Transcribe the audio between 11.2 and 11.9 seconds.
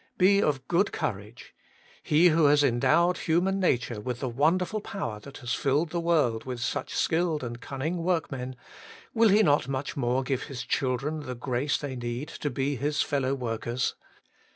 the grace